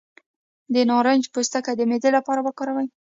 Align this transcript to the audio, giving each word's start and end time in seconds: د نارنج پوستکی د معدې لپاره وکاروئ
د 0.73 0.75
نارنج 0.89 1.23
پوستکی 1.33 1.73
د 1.77 1.81
معدې 1.89 2.09
لپاره 2.17 2.39
وکاروئ 2.43 2.87